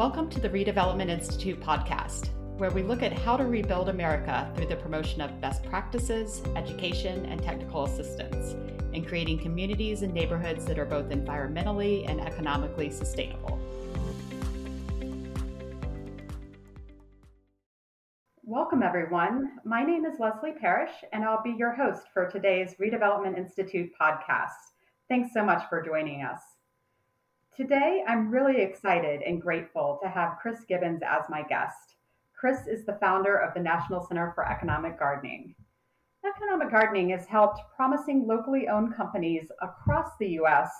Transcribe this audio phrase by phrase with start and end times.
[0.00, 4.68] Welcome to the Redevelopment Institute podcast, where we look at how to rebuild America through
[4.68, 8.56] the promotion of best practices, education, and technical assistance,
[8.94, 13.60] in creating communities and neighborhoods that are both environmentally and economically sustainable.
[18.42, 19.58] Welcome, everyone.
[19.66, 24.56] My name is Leslie Parrish, and I'll be your host for today's Redevelopment Institute podcast.
[25.10, 26.40] Thanks so much for joining us.
[27.60, 31.96] Today, I'm really excited and grateful to have Chris Gibbons as my guest.
[32.34, 35.54] Chris is the founder of the National Center for Economic Gardening.
[36.26, 40.70] Economic gardening has helped promising locally owned companies across the US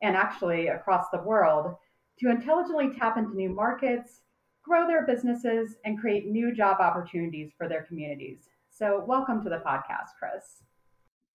[0.00, 1.74] and actually across the world
[2.20, 4.22] to intelligently tap into new markets,
[4.64, 8.48] grow their businesses, and create new job opportunities for their communities.
[8.70, 10.62] So, welcome to the podcast, Chris.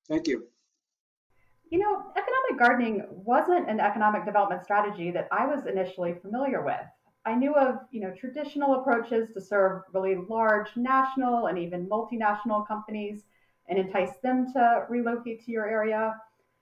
[0.09, 0.47] Thank you.
[1.75, 6.87] You know, economic gardening wasn't an economic development strategy that I was initially familiar with.
[7.25, 12.65] I knew of, you know, traditional approaches to serve really large national and even multinational
[12.65, 13.25] companies
[13.67, 16.15] and entice them to relocate to your area.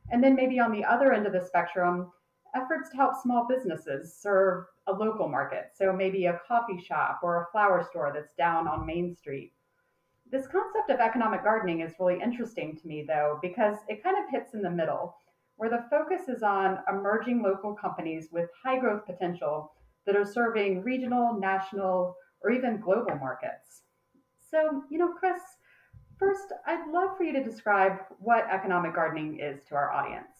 [0.10, 2.12] And then maybe on the other end of the spectrum,
[2.56, 5.74] efforts to help small businesses serve a local market.
[5.76, 9.54] So maybe a coffee shop or a flower store that's down on Main Street.
[10.34, 14.32] This concept of economic gardening is really interesting to me, though, because it kind of
[14.32, 15.16] hits in the middle,
[15.58, 19.72] where the focus is on emerging local companies with high growth potential
[20.08, 23.84] that are serving regional, national, or even global markets.
[24.50, 25.40] So, you know, Chris,
[26.18, 30.32] first, I'd love for you to describe what economic gardening is to our audience.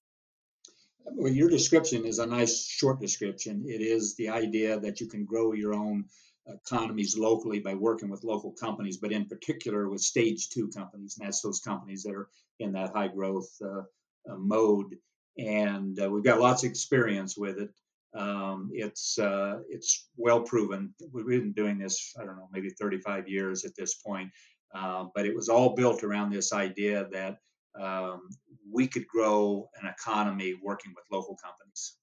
[1.06, 3.64] Well, your description is a nice short description.
[3.68, 6.06] It is the idea that you can grow your own
[6.48, 11.18] economies locally by working with local companies, but in particular with stage two companies.
[11.18, 13.84] And that's those companies that are in that high growth uh,
[14.30, 14.98] uh, mode.
[15.38, 17.70] And uh, we've got lots of experience with it.
[18.16, 20.94] Um, it's uh, it's well proven.
[21.12, 24.30] We've been doing this, I don't know, maybe 35 years at this point.
[24.76, 27.38] Uh, but it was all built around this idea that
[27.80, 28.30] um,
[28.72, 31.98] we could grow an economy working with local companies.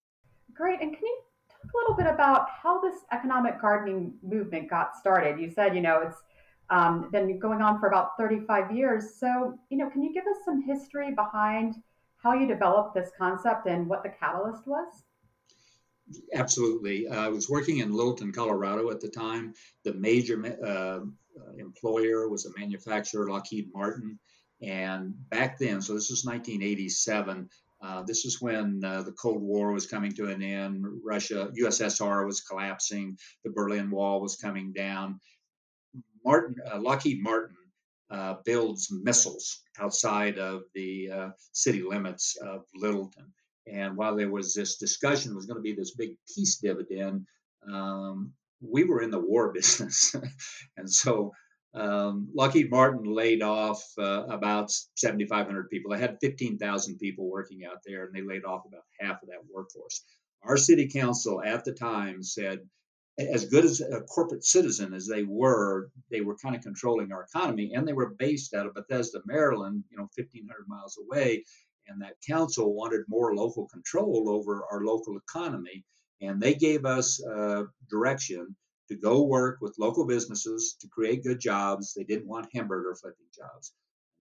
[0.54, 0.80] Great.
[0.80, 1.22] And can you
[1.74, 5.40] a little bit about how this economic gardening movement got started.
[5.40, 6.16] You said, you know, it's
[6.70, 9.14] um, been going on for about 35 years.
[9.18, 11.76] So, you know, can you give us some history behind
[12.16, 15.04] how you developed this concept and what the catalyst was?
[16.34, 17.08] Absolutely.
[17.08, 19.54] Uh, I was working in Littleton, Colorado at the time.
[19.84, 21.00] The major uh,
[21.58, 24.18] employer was a manufacturer, Lockheed Martin.
[24.62, 27.48] And back then, so this was 1987,
[27.82, 30.84] uh, this is when uh, the Cold War was coming to an end.
[31.02, 33.16] Russia, USSR was collapsing.
[33.44, 35.18] The Berlin Wall was coming down.
[36.24, 37.56] Martin, uh, Lockheed Martin
[38.10, 43.32] uh, builds missiles outside of the uh, city limits of Littleton.
[43.66, 47.24] And while there was this discussion, was going to be this big peace dividend,
[47.72, 50.14] um, we were in the war business.
[50.76, 51.32] and so
[51.74, 55.92] um, Lockheed Martin laid off uh, about 7,500 people.
[55.92, 59.44] They had 15,000 people working out there, and they laid off about half of that
[59.52, 60.04] workforce.
[60.42, 62.60] Our city council at the time said,
[63.18, 67.24] as good as a corporate citizen as they were, they were kind of controlling our
[67.24, 71.44] economy, and they were based out of Bethesda, Maryland, you know, 1,500 miles away.
[71.86, 75.84] And that council wanted more local control over our local economy,
[76.20, 78.56] and they gave us uh, direction
[78.90, 81.94] to go work with local businesses to create good jobs.
[81.94, 83.72] They didn't want hamburger flipping jobs.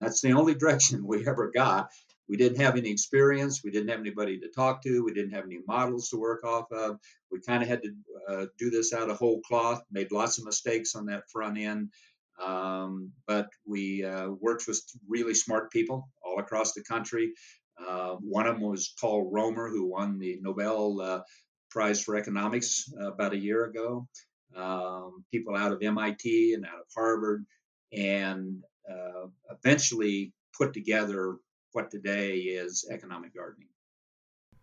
[0.01, 1.89] That's the only direction we ever got.
[2.29, 3.63] We didn't have any experience.
[3.63, 5.03] We didn't have anybody to talk to.
[5.03, 6.99] We didn't have any models to work off of.
[7.31, 7.93] We kind of had to
[8.27, 11.89] uh, do this out of whole cloth, made lots of mistakes on that front end.
[12.45, 17.31] Um, but we uh, worked with really smart people all across the country.
[17.79, 21.21] Uh, one of them was Paul Romer, who won the Nobel uh,
[21.69, 24.07] Prize for Economics uh, about a year ago
[24.55, 27.45] um, people out of MIT and out of Harvard,
[27.93, 31.37] and uh, eventually put together
[31.73, 33.67] what today is economic gardening.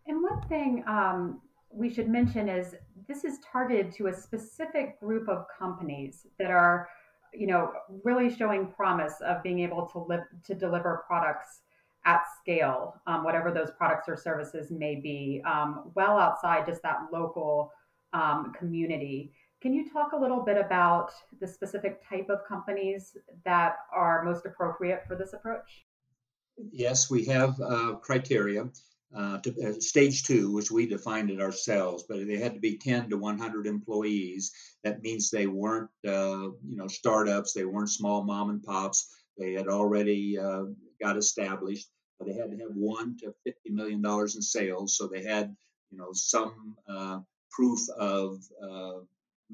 [0.06, 1.40] And one thing um,
[1.70, 2.75] we should mention is
[3.08, 6.88] this is targeted to a specific group of companies that are,
[7.32, 7.72] you know,
[8.04, 11.60] really showing promise of being able to live to deliver products
[12.06, 16.98] at scale, um, whatever those products or services may be, um, well outside just that
[17.12, 17.72] local
[18.12, 19.32] um, community.
[19.64, 23.16] Can you talk a little bit about the specific type of companies
[23.46, 25.87] that are most appropriate for this approach?
[26.70, 28.69] Yes, we have uh, criteria.
[29.16, 32.76] Uh, to, uh, stage two, which we defined it ourselves, but they had to be
[32.76, 34.52] 10 to 100 employees.
[34.82, 37.55] That means they weren't, uh, you know, startups.
[37.55, 39.14] They weren't small mom and pops.
[39.38, 40.64] They had already uh,
[41.00, 41.88] got established.
[42.20, 45.56] They had to have one to 50 million dollars in sales, so they had,
[45.90, 47.20] you know, some uh,
[47.50, 48.43] proof of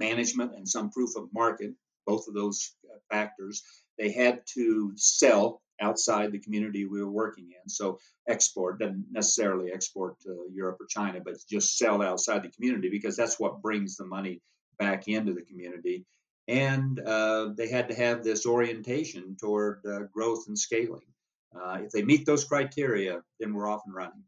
[0.01, 1.73] management and some proof of market,
[2.07, 3.63] both of those uh, factors,
[3.99, 7.69] they had to sell outside the community we were working in.
[7.69, 7.99] So
[8.29, 13.17] export doesn't necessarily export to Europe or China, but just sell outside the community because
[13.17, 14.43] that's what brings the money
[14.79, 16.05] back into the community.
[16.49, 21.07] And uh, they had to have this orientation toward uh, growth and scaling.
[21.55, 24.25] Uh, if they meet those criteria, then we're off and running.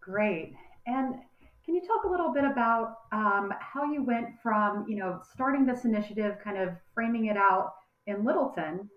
[0.00, 0.54] Great.
[0.86, 1.16] And
[1.66, 5.66] can you talk a little bit about um, how you went from, you know, starting
[5.66, 7.72] this initiative, kind of framing it out
[8.06, 8.88] in Littleton,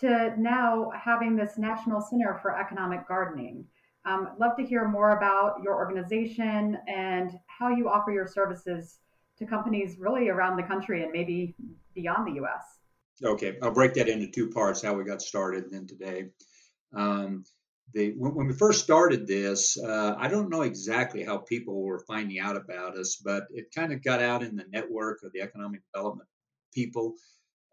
[0.00, 3.62] to now having this National Center for Economic Gardening?
[4.06, 9.00] Um, I'd love to hear more about your organization and how you offer your services
[9.38, 11.54] to companies really around the country and maybe
[11.94, 12.78] beyond the U.S.
[13.22, 16.30] Okay, I'll break that into two parts: how we got started, and then today.
[16.94, 17.44] Um,
[17.94, 22.04] the, when, when, we first started this, uh, I don't know exactly how people were
[22.06, 25.40] finding out about us, but it kind of got out in the network of the
[25.40, 26.28] economic development
[26.74, 27.14] people.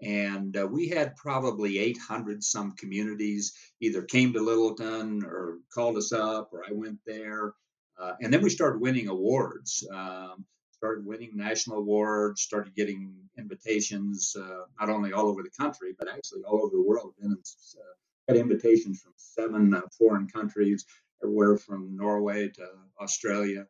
[0.02, 6.12] And uh, we had probably 800 some communities either came to Littleton or called us
[6.12, 7.54] up, or I went there.
[7.98, 9.88] Uh, and then we started winning awards.
[9.94, 15.96] Um, started winning national awards, started getting invitations, uh, not only all over the country,
[15.98, 17.14] but actually all over the world.
[17.22, 17.38] And
[17.78, 17.94] uh,
[18.28, 20.86] had invitations from seven uh, foreign countries,
[21.24, 22.68] everywhere from Norway to
[23.00, 23.68] Australia.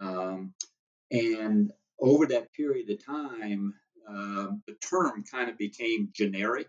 [0.00, 0.54] Um,
[1.10, 3.74] and over that period of time,
[4.08, 6.68] uh, the term kind of became generic.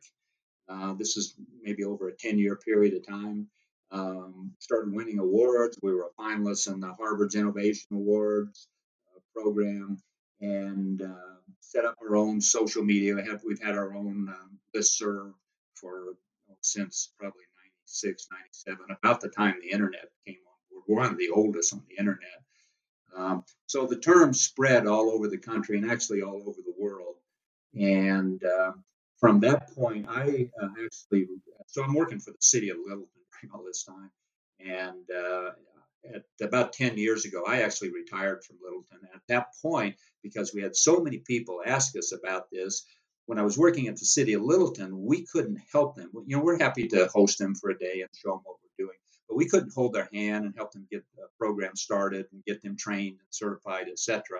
[0.69, 3.47] Uh, this is maybe over a 10 year period of time.
[3.91, 5.77] Um, started winning awards.
[5.81, 8.67] We were a finalist in the Harvard's Innovation Awards
[9.07, 10.01] uh, program
[10.41, 13.15] and uh, set up our own social media.
[13.15, 15.33] We have, we've had our own um, list serve
[15.75, 16.15] for
[16.61, 17.43] since probably
[17.87, 20.83] 96, 97, about the time the internet came on board.
[20.87, 22.43] We're one of the oldest on the internet.
[23.15, 27.15] Um, so the term spread all over the country and actually all over the world.
[27.75, 28.73] And uh,
[29.19, 31.27] from that point, I uh, actually,
[31.67, 33.07] so I'm working for the city of Littleton
[33.53, 34.11] all this time.
[34.59, 35.51] And uh,
[36.13, 38.99] at about 10 years ago, I actually retired from Littleton.
[39.13, 42.85] At that point, because we had so many people ask us about this,
[43.25, 46.09] when I was working at the city of Littleton, we couldn't help them.
[46.27, 48.85] You know, we're happy to host them for a day and show them what we're
[48.85, 48.97] doing,
[49.29, 52.61] but we couldn't hold their hand and help them get a program started and get
[52.61, 54.39] them trained and certified, etc.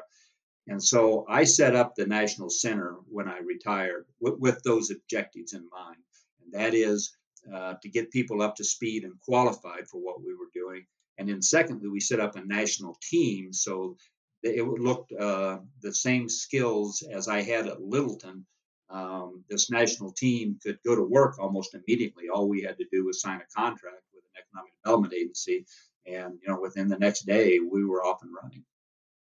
[0.68, 5.54] And so I set up the National Center when I retired with, with those objectives
[5.54, 6.00] in mind.
[6.44, 7.16] And that is
[7.54, 10.86] uh, to get people up to speed and qualified for what we were doing.
[11.18, 13.98] And then, secondly, we set up a national team so
[14.42, 18.46] it looked uh, the same skills as I had at Littleton.
[18.94, 22.30] Um, this national team could go to work almost immediately.
[22.30, 25.66] All we had to do was sign a contract with an economic development agency,
[26.06, 28.64] and you know, within the next day, we were off and running.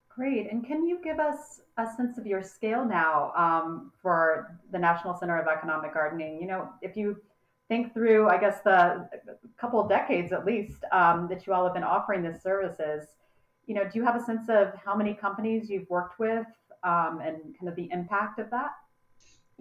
[0.09, 0.51] Great.
[0.51, 5.17] And can you give us a sense of your scale now um, for the National
[5.17, 6.39] Center of Economic Gardening?
[6.39, 7.17] You know, if you
[7.67, 9.09] think through, I guess, the
[9.57, 13.07] couple of decades at least um, that you all have been offering this services,
[13.65, 16.45] you know, do you have a sense of how many companies you've worked with
[16.83, 18.71] um, and kind of the impact of that?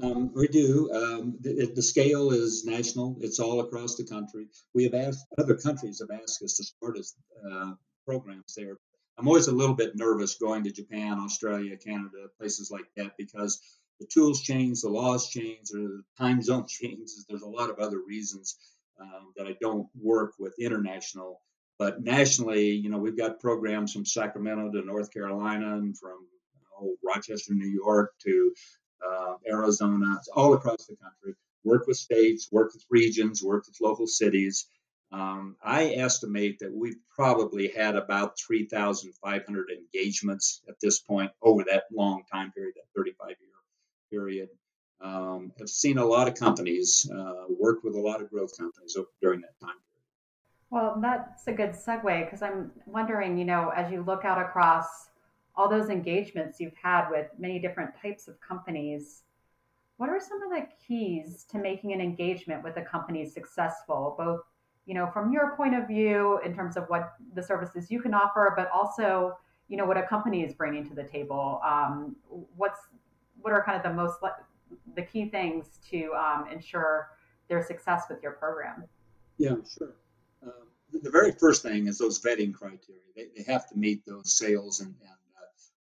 [0.00, 0.90] Um, we do.
[0.92, 3.18] Um, the, the, scale is national.
[3.20, 4.46] It's all across the country.
[4.74, 7.14] We have asked other countries have asked us to start us
[7.50, 7.72] uh,
[8.06, 8.78] programs there.
[9.18, 13.60] I'm always a little bit nervous going to Japan, Australia, Canada, places like that because
[14.00, 17.26] the tools change, the laws change, or the time zone changes.
[17.28, 18.56] There's a lot of other reasons
[18.98, 21.42] um, that I don't work with international.
[21.78, 26.26] But nationally, you know, we've got programs from Sacramento to North Carolina and from
[27.04, 28.52] Rochester, New York to
[29.06, 31.34] uh, Arizona, all across the country.
[31.64, 34.66] Work with states, work with regions, work with local cities.
[35.12, 41.84] Um, I estimate that we've probably had about 3,500 engagements at this point over that
[41.92, 43.36] long time period, that 35 year
[44.10, 44.48] period.
[45.00, 48.96] Um, I've seen a lot of companies, uh, worked with a lot of growth companies
[49.20, 49.82] during that time period.
[50.70, 54.86] Well, that's a good segue because I'm wondering, you know, as you look out across
[55.54, 59.22] all those engagements you've had with many different types of companies,
[59.96, 64.40] what are some of the keys to making an engagement with a company successful, both
[64.86, 68.14] you know from your point of view in terms of what the services you can
[68.14, 69.36] offer, but also
[69.68, 71.60] you know what a company is bringing to the table?
[71.64, 72.16] Um,
[72.56, 72.80] what's
[73.40, 74.18] what are kind of the most
[74.94, 77.10] the key things to um, ensure
[77.48, 78.84] their success with your program?
[79.38, 79.94] Yeah, sure.
[80.42, 83.02] Um, the very first thing is those vetting criteria.
[83.14, 85.16] They, they have to meet those sales and, and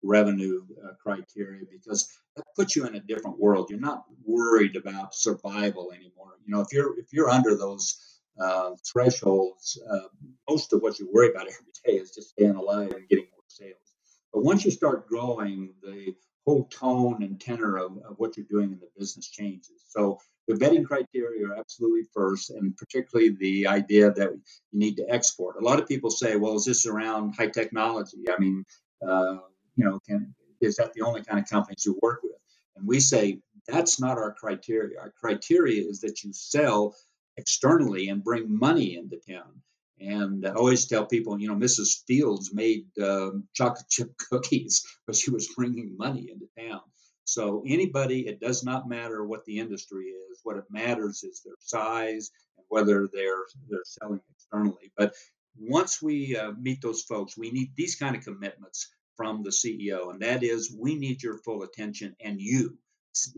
[0.03, 3.69] revenue uh, criteria because that puts you in a different world.
[3.69, 6.37] You're not worried about survival anymore.
[6.45, 10.07] You know, if you're if you're under those uh, thresholds, uh,
[10.49, 13.43] most of what you worry about every day is just staying alive and getting more
[13.47, 13.75] sales.
[14.33, 16.13] But once you start growing, the
[16.45, 19.83] whole tone and tenor of, of what you're doing in the business changes.
[19.89, 25.05] So the vetting criteria are absolutely first, and particularly the idea that you need to
[25.07, 25.57] export.
[25.61, 28.23] A lot of people say, well, is this around high technology?
[28.35, 28.65] I mean,
[29.07, 29.37] uh,
[29.79, 32.33] you know, can, is that the only kind of companies you work with?
[32.75, 34.99] And we say that's not our criteria.
[34.99, 36.95] Our criteria is that you sell
[37.37, 39.61] externally and bring money into town.
[40.01, 42.03] And I always tell people, you know, Mrs.
[42.07, 46.81] Fields made um, chocolate chip cookies, but she was bringing money into town.
[47.23, 50.39] So anybody, it does not matter what the industry is.
[50.43, 54.91] What it matters is their size and whether they're they're selling externally.
[54.97, 55.13] But
[55.57, 60.11] once we uh, meet those folks, we need these kind of commitments from the CEO,
[60.11, 62.77] and that is, we need your full attention, and you,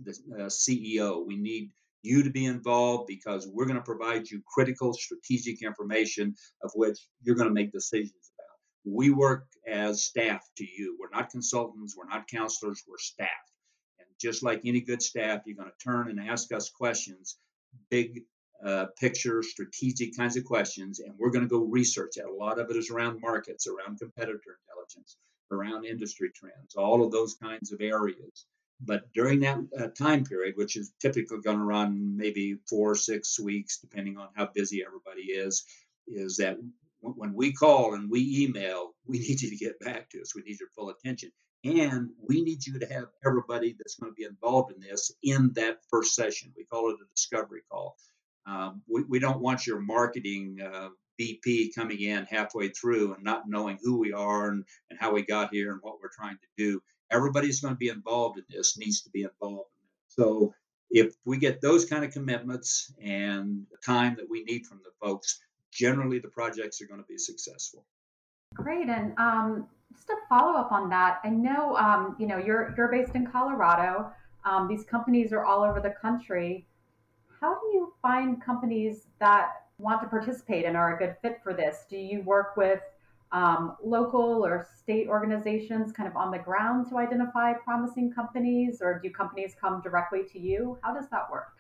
[0.04, 1.72] the uh, CEO, we need
[2.04, 7.00] you to be involved because we're going to provide you critical strategic information of which
[7.24, 8.96] you're going to make decisions about.
[8.96, 10.96] We work as staff to you.
[11.00, 13.28] We're not consultants, we're not counselors, we're staff.
[13.98, 17.38] And just like any good staff, you're going to turn and ask us questions,
[17.90, 18.22] big
[18.64, 22.28] uh, picture, strategic kinds of questions, and we're going to go research that.
[22.28, 25.18] A lot of it is around markets, around competitor intelligence,
[25.52, 28.46] around industry trends, all of those kinds of areas.
[28.84, 32.96] But during that uh, time period, which is typically going to run maybe four or
[32.96, 35.66] six weeks, depending on how busy everybody is,
[36.08, 36.58] is that
[37.02, 40.36] when we call and we email, we need you to get back to us.
[40.36, 41.32] We need your full attention.
[41.64, 45.52] And we need you to have everybody that's going to be involved in this in
[45.54, 46.52] that first session.
[46.58, 47.98] We call it a discovery call.
[48.48, 50.90] Um, we, we don't want your marketing uh,
[51.22, 55.24] VP coming in halfway through and not knowing who we are and, and how we
[55.24, 56.82] got here and what we're trying to do.
[57.12, 60.54] Everybody's going to be involved in this needs to be involved in so
[60.90, 64.92] if we get those kind of commitments and the time that we need from the
[65.02, 65.40] folks
[65.72, 67.86] generally the projects are going to be successful.
[68.56, 71.20] Great and um, just a follow up on that.
[71.24, 74.12] I know um, you know you're you're based in colorado.
[74.44, 76.68] Um, these companies are all over the country.
[77.40, 79.52] How do you find companies that
[79.82, 82.80] want to participate and are a good fit for this do you work with
[83.32, 89.00] um, local or state organizations kind of on the ground to identify promising companies, or
[89.02, 90.78] do companies come directly to you?
[90.84, 91.54] How does that work?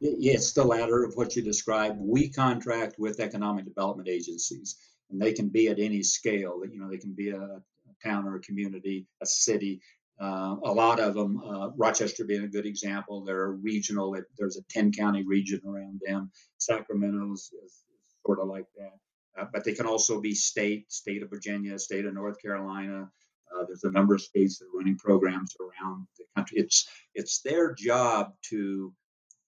[0.00, 1.98] It's the latter of what you described.
[2.00, 4.76] We contract with economic development agencies,
[5.10, 6.62] and they can be at any scale.
[6.64, 7.62] You know, they can be a, a
[8.02, 9.80] town or a community, a city.
[10.20, 14.16] Uh, a lot of them, uh, Rochester being a good example, they're regional.
[14.36, 16.32] There's a 10 county region around them.
[16.58, 17.84] Sacramento's is,
[18.26, 19.40] sort of like that.
[19.40, 23.08] Uh, but they can also be state, state of Virginia, state of North Carolina.
[23.54, 26.58] Uh, there's a number of states that are running programs around the country.
[26.58, 28.92] It's it's their job to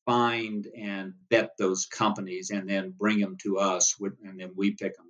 [0.07, 4.97] find and vet those companies and then bring them to us, and then we pick
[4.97, 5.10] them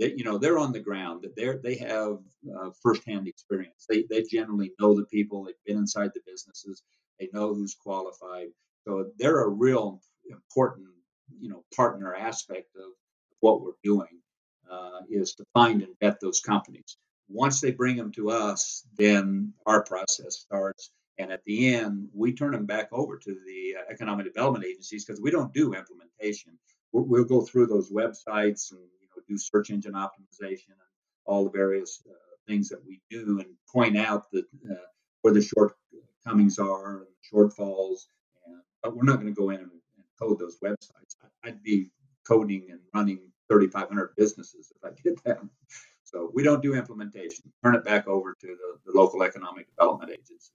[0.00, 1.26] They, you know, they're on the ground.
[1.36, 2.18] They they have
[2.56, 3.84] uh, firsthand experience.
[3.88, 5.44] They they generally know the people.
[5.44, 6.82] They've been inside the businesses.
[7.20, 8.48] They know who's qualified.
[8.88, 10.88] So they're a real important
[11.38, 12.92] you know partner aspect of
[13.40, 14.20] what we're doing
[14.70, 16.96] uh, is to find and vet those companies.
[17.28, 20.90] Once they bring them to us, then our process starts.
[21.18, 25.04] And at the end, we turn them back over to the uh, economic development agencies
[25.04, 26.58] because we don't do implementation.
[26.92, 28.80] We'll, we'll, go through those websites and
[29.30, 30.90] do search engine optimization and
[31.24, 32.12] all the various uh,
[32.46, 34.74] things that we do and point out that uh,
[35.22, 38.06] where the shortcomings are and shortfalls.
[38.46, 41.16] And, but we're not going to go in and, and code those websites.
[41.44, 41.90] I'd be
[42.26, 45.38] coding and running 3,500 businesses if I did that.
[46.04, 47.52] So we don't do implementation.
[47.62, 50.52] Turn it back over to the, the local economic development agency.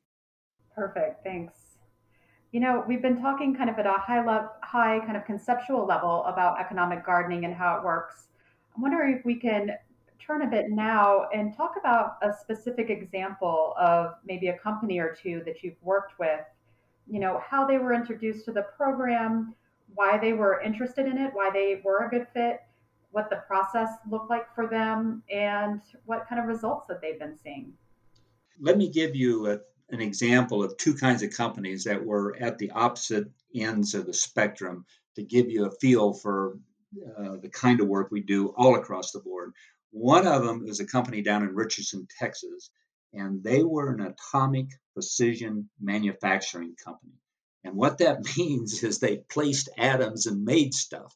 [0.75, 1.23] Perfect.
[1.23, 1.53] Thanks.
[2.51, 5.85] You know, we've been talking kind of at a high level, high kind of conceptual
[5.85, 8.27] level about economic gardening and how it works.
[8.75, 9.71] I'm wondering if we can
[10.19, 15.15] turn a bit now and talk about a specific example of maybe a company or
[15.15, 16.41] two that you've worked with.
[17.07, 19.53] You know, how they were introduced to the program,
[19.93, 22.61] why they were interested in it, why they were a good fit,
[23.11, 27.37] what the process looked like for them, and what kind of results that they've been
[27.43, 27.71] seeing.
[28.59, 29.59] Let me give you a,
[29.91, 34.13] an example of two kinds of companies that were at the opposite ends of the
[34.13, 36.57] spectrum to give you a feel for
[37.17, 39.53] uh, the kind of work we do all across the board.
[39.91, 42.69] One of them is a company down in Richardson, Texas,
[43.13, 47.13] and they were an atomic precision manufacturing company.
[47.63, 51.15] And what that means is they placed atoms and made stuff.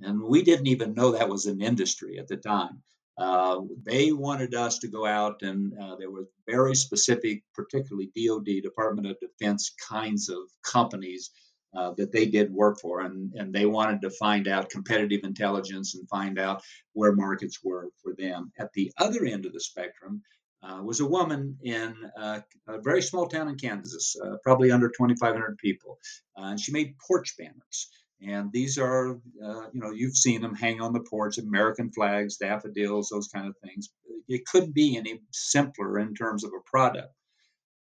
[0.00, 2.82] And we didn't even know that was an industry at the time.
[3.16, 8.62] Uh, they wanted us to go out, and uh, there were very specific, particularly DoD,
[8.62, 11.30] Department of Defense kinds of companies
[11.76, 15.94] uh, that they did work for, and, and they wanted to find out competitive intelligence
[15.94, 18.50] and find out where markets were for them.
[18.58, 20.22] At the other end of the spectrum,
[20.62, 22.42] uh, was a woman in a
[22.82, 25.98] very small town in Kansas, uh, probably under 2,500 people,
[26.36, 27.90] uh, and she made porch banners.
[28.20, 32.36] And these are, uh, you know, you've seen them hang on the porch, American flags,
[32.36, 33.90] daffodils, those kind of things.
[34.26, 37.14] It couldn't be any simpler in terms of a product.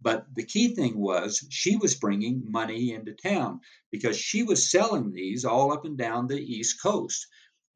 [0.02, 3.60] But the key thing was she was bringing money into town
[3.92, 7.26] because she was selling these all up and down the East Coast.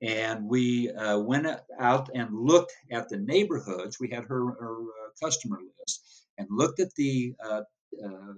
[0.02, 1.47] And we uh, went
[1.78, 4.00] out and looked at the neighborhoods.
[4.00, 7.62] We had her, her uh, customer list and looked at the uh,
[8.04, 8.35] uh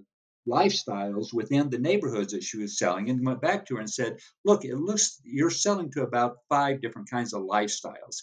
[0.47, 4.19] lifestyles within the neighborhoods that she was selling and went back to her and said,
[4.45, 8.23] Look, it looks you're selling to about five different kinds of lifestyles.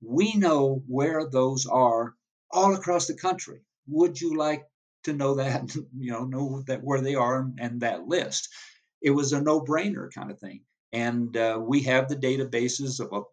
[0.00, 2.14] We know where those are
[2.50, 3.60] all across the country.
[3.86, 4.64] Would you like
[5.04, 8.48] to know that, you know, know that where they are and that list?
[9.00, 10.62] It was a no-brainer kind of thing.
[10.92, 13.24] And uh, we have the databases of, of,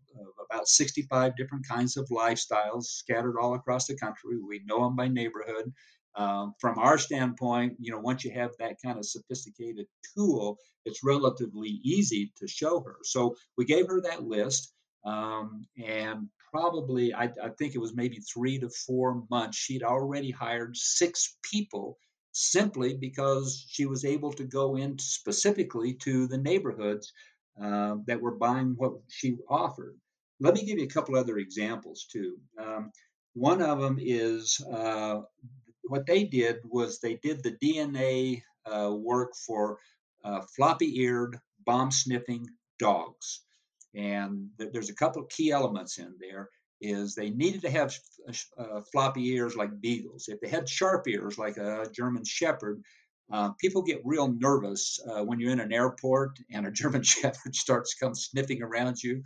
[0.49, 4.39] about 65 different kinds of lifestyles scattered all across the country.
[4.39, 5.71] We know them by neighborhood.
[6.15, 9.85] Um, from our standpoint, you know, once you have that kind of sophisticated
[10.15, 12.97] tool, it's relatively easy to show her.
[13.03, 14.73] So we gave her that list,
[15.05, 19.57] um, and probably I, I, think it was maybe three to four months.
[19.57, 21.97] She'd already hired six people
[22.31, 27.11] simply because she was able to go in specifically to the neighborhoods
[27.61, 29.97] uh, that were buying what she offered.
[30.39, 32.37] Let me give you a couple other examples too.
[32.57, 32.91] Um,
[33.33, 35.21] one of them is uh,
[35.83, 39.79] what they did was they did the DNA uh, work for
[40.23, 43.41] uh, floppy-eared, bomb-sniffing dogs,
[43.99, 46.49] and th- there's a couple of key elements in there.
[46.81, 47.93] Is they needed to have
[48.57, 50.29] uh, floppy ears like beagles.
[50.29, 52.81] If they had sharp ears like a German Shepherd,
[53.31, 57.53] uh, people get real nervous uh, when you're in an airport and a German Shepherd
[57.53, 59.21] starts come sniffing around you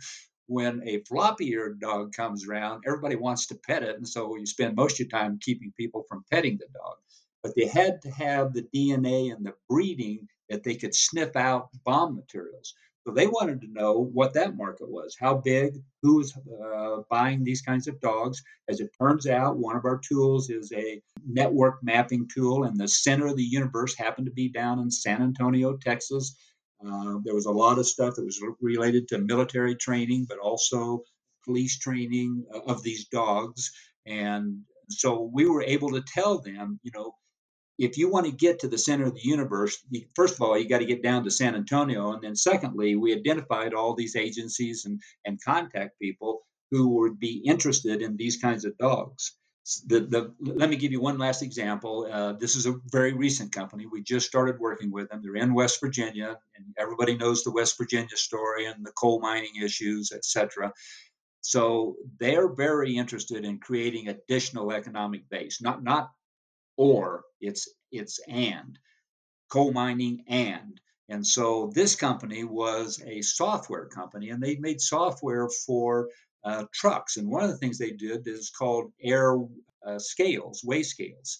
[0.46, 4.76] when a floppy-eared dog comes around, everybody wants to pet it, and so you spend
[4.76, 6.96] most of your time keeping people from petting the dog.
[7.42, 11.68] But they had to have the DNA and the breeding that they could sniff out
[11.84, 12.74] bomb materials.
[13.06, 17.44] So they wanted to know what that market was, how big, who was uh, buying
[17.44, 18.42] these kinds of dogs.
[18.68, 22.88] As it turns out, one of our tools is a network mapping tool, and the
[22.88, 26.34] center of the universe happened to be down in San Antonio, Texas.
[26.84, 31.02] Uh, there was a lot of stuff that was related to military training, but also
[31.44, 33.70] police training uh, of these dogs.
[34.06, 37.14] And so we were able to tell them, you know,
[37.78, 39.84] if you want to get to the center of the universe,
[40.14, 42.12] first of all, you got to get down to San Antonio.
[42.12, 47.42] And then, secondly, we identified all these agencies and, and contact people who would be
[47.44, 49.36] interested in these kinds of dogs
[49.86, 52.06] the, the, let me give you one last example.
[52.10, 53.86] Uh, this is a very recent company.
[53.86, 55.22] We just started working with them.
[55.22, 59.56] They're in West Virginia, and everybody knows the West Virginia story and the coal mining
[59.62, 60.72] issues, etc.
[61.40, 66.10] So they're very interested in creating additional economic base, not not
[66.76, 68.78] or it's it's and
[69.50, 75.48] coal mining and and so this company was a software company, and they made software
[75.66, 76.08] for
[76.44, 77.16] uh, trucks.
[77.16, 79.36] And one of the things they did is called air
[79.86, 81.38] uh, scales, weigh scales.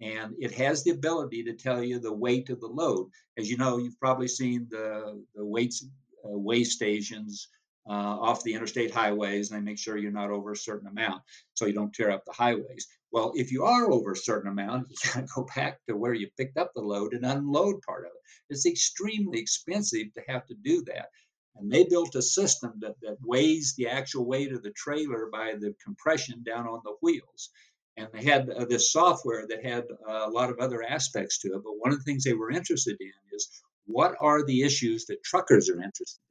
[0.00, 3.08] And it has the ability to tell you the weight of the load.
[3.38, 5.86] As you know, you've probably seen the, the weights,
[6.22, 7.48] uh, weigh stations
[7.88, 11.22] uh, off the interstate highways, and they make sure you're not over a certain amount
[11.54, 12.86] so you don't tear up the highways.
[13.16, 16.12] Well, if you are over a certain amount, you got to go back to where
[16.12, 18.52] you picked up the load and unload part of it.
[18.52, 21.08] It's extremely expensive to have to do that.
[21.56, 25.54] And they built a system that, that weighs the actual weight of the trailer by
[25.58, 27.48] the compression down on the wheels.
[27.96, 31.54] And they had uh, this software that had uh, a lot of other aspects to
[31.54, 31.62] it.
[31.64, 33.48] But one of the things they were interested in is
[33.86, 36.25] what are the issues that truckers are interested in?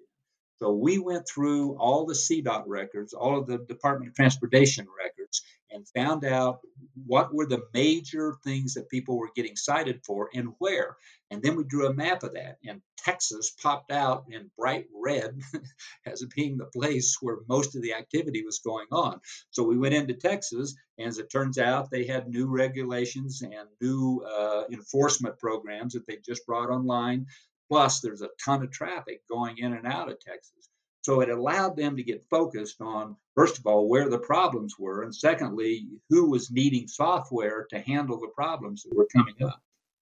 [0.61, 5.41] So we went through all the CDOT records, all of the Department of Transportation records,
[5.69, 6.59] and found out
[7.05, 10.95] what were the major things that people were getting cited for and where.
[11.29, 15.39] And then we drew a map of that, and Texas popped out in bright red
[16.05, 19.19] as being the place where most of the activity was going on.
[19.49, 23.67] So we went into Texas, and as it turns out, they had new regulations and
[23.81, 27.25] new uh, enforcement programs that they just brought online.
[27.69, 30.69] Plus, there's a ton of traffic going in and out of Texas.
[31.01, 35.03] So it allowed them to get focused on, first of all, where the problems were,
[35.03, 39.61] and secondly, who was needing software to handle the problems that were coming up.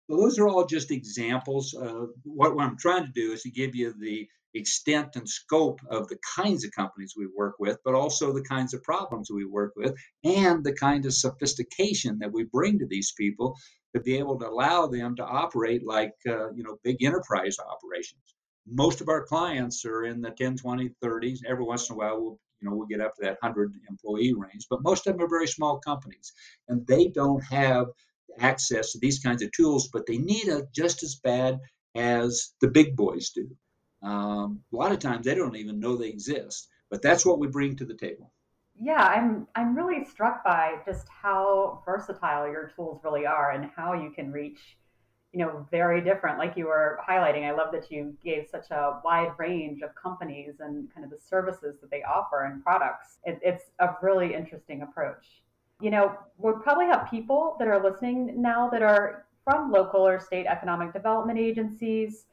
[0.08, 1.74] So those are all just examples.
[2.24, 6.08] what, what I'm trying to do is to give you the extent and scope of
[6.08, 9.72] the kinds of companies we work with, but also the kinds of problems we work
[9.76, 13.56] with, and the kind of sophistication that we bring to these people
[13.94, 18.34] to be able to allow them to operate like uh, you know big enterprise operations
[18.66, 21.38] most of our clients are in the 10, 20, 30s.
[21.48, 24.34] Every once in a while, we'll you know, we'll get up to that 100 employee
[24.34, 24.66] range.
[24.68, 26.32] But most of them are very small companies,
[26.68, 27.86] and they don't have
[28.38, 31.58] access to these kinds of tools, but they need it just as bad
[31.94, 33.48] as the big boys do.
[34.02, 37.46] Um, a lot of times they don't even know they exist, but that's what we
[37.46, 38.32] bring to the table.
[38.74, 43.92] Yeah, I'm I'm really struck by just how versatile your tools really are and how
[43.92, 44.78] you can reach,
[45.32, 46.38] you know, very different.
[46.38, 50.60] Like you were highlighting, I love that you gave such a wide range of companies
[50.60, 53.18] and kind of the services that they offer and products.
[53.24, 55.42] It, it's a really interesting approach.
[55.82, 60.18] You know, we'll probably have people that are listening now that are from local or
[60.20, 62.24] state economic development agencies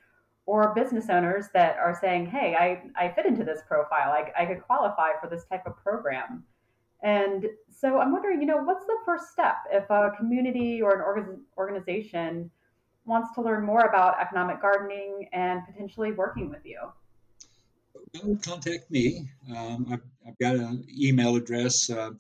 [0.48, 4.12] or business owners that are saying, hey, I, I fit into this profile.
[4.12, 6.44] I, I could qualify for this type of program.
[7.04, 11.42] And so I'm wondering, you know, what's the first step if a community or an
[11.58, 12.50] organization
[13.06, 16.80] wants to learn more about economic gardening and potentially working with you?
[18.42, 19.28] Contact me.
[19.56, 21.90] Um, I've, I've, got an email address.
[21.90, 22.12] Uh,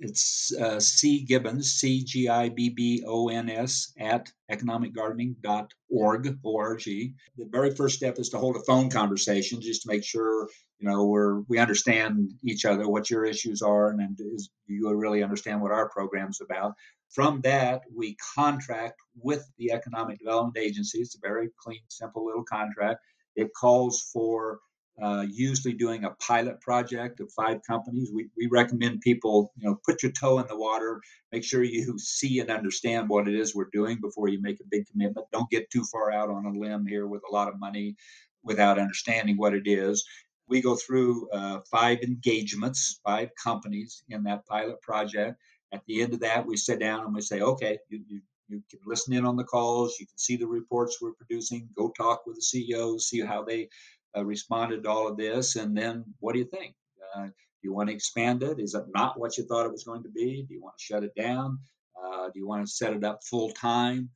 [0.00, 7.14] it's uh, C Gibbons, C G I B B O N S, at economicgardening.org, O-R-G.
[7.36, 10.88] The very first step is to hold a phone conversation just to make sure, you
[10.88, 15.22] know, we're, we understand each other, what your issues are, and, and is, you really
[15.22, 16.74] understand what our program's about.
[17.10, 20.98] From that, we contract with the Economic Development Agency.
[20.98, 23.00] It's a very clean, simple little contract.
[23.36, 24.60] It calls for
[25.00, 28.10] uh, usually doing a pilot project of five companies.
[28.12, 31.00] We, we recommend people, you know, put your toe in the water,
[31.32, 34.68] make sure you see and understand what it is we're doing before you make a
[34.70, 35.26] big commitment.
[35.32, 37.94] Don't get too far out on a limb here with a lot of money
[38.42, 40.04] without understanding what it is.
[40.48, 45.38] We go through uh, five engagements, five companies in that pilot project.
[45.72, 48.62] At the end of that, we sit down and we say, okay, you, you you
[48.70, 49.96] can listen in on the calls.
[49.98, 51.68] You can see the reports we're producing.
[51.76, 53.68] Go talk with the CEOs, see how they
[54.16, 56.74] uh, responded to all of this, and then what do you think?
[57.14, 58.58] Uh, do you want to expand it?
[58.58, 60.44] Is it not what you thought it was going to be?
[60.46, 61.58] Do you want to shut it down?
[62.00, 64.10] Uh, do you want to set it up full time?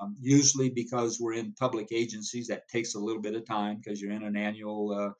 [0.00, 4.00] Um, usually, because we're in public agencies, that takes a little bit of time because
[4.00, 5.10] you're in an annual uh,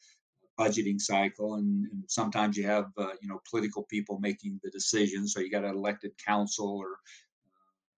[0.63, 5.33] budgeting cycle, and, and, sometimes you have uh, you know political people making the decisions.
[5.33, 6.99] So you got an elected council or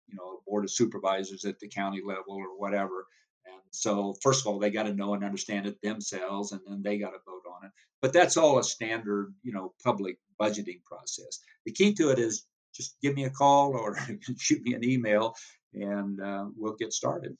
[0.08, 3.06] you know a board of supervisors at the county level or whatever.
[3.46, 6.82] And so, first of all, they got to know and understand it themselves, and then
[6.84, 7.72] they got to vote on it.
[8.02, 11.40] But that's all a standard, you know, public budgeting process.
[11.66, 13.98] The key to it is just give me a call or
[14.38, 15.36] shoot me an email,
[15.74, 17.38] and uh, we'll get started.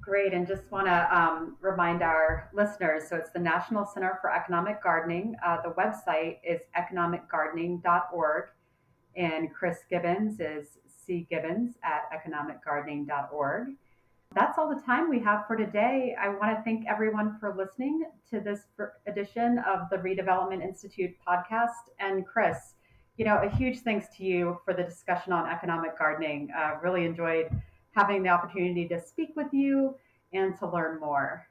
[0.00, 4.32] Great, and just want to um, remind our listeners so it's the National Center for
[4.32, 5.36] Economic Gardening.
[5.44, 8.44] Uh, the website is economicgardening.org,
[9.16, 13.68] and Chris Gibbons is cgibbons at economicgardening.org.
[14.32, 16.14] That's all the time we have for today.
[16.20, 18.60] I want to thank everyone for listening to this
[19.08, 21.90] edition of the Redevelopment Institute podcast.
[21.98, 22.74] And Chris,
[23.16, 26.48] you know, a huge thanks to you for the discussion on economic gardening.
[26.56, 27.50] Uh, really enjoyed
[27.96, 29.96] having the opportunity to speak with you
[30.32, 31.48] and to learn more.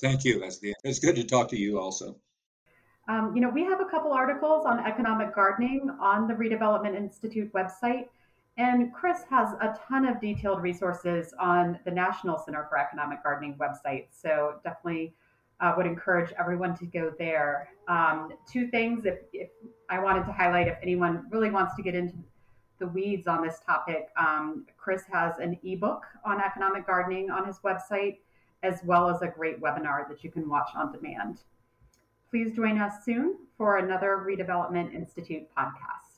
[0.00, 0.74] Thank you, Leslie.
[0.84, 2.14] It's good to talk to you also.
[3.08, 7.52] Um, you know, we have a couple articles on economic gardening on the Redevelopment Institute
[7.52, 8.06] website.
[8.58, 13.54] And Chris has a ton of detailed resources on the National Center for Economic Gardening
[13.54, 14.08] website.
[14.10, 15.14] So definitely
[15.60, 17.70] uh, would encourage everyone to go there.
[17.88, 19.48] Um, two things, if, if,
[19.88, 22.14] I wanted to highlight, if anyone really wants to get into
[22.78, 27.58] the weeds on this topic, um, Chris has an ebook on economic gardening on his
[27.60, 28.18] website,
[28.62, 31.38] as well as a great webinar that you can watch on demand.
[32.30, 36.11] Please join us soon for another Redevelopment Institute podcast.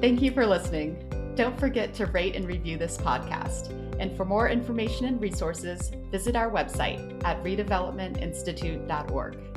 [0.00, 0.96] Thank you for listening.
[1.34, 3.68] Don't forget to rate and review this podcast.
[4.00, 9.49] And for more information and resources, visit our website at redevelopmentinstitute.org.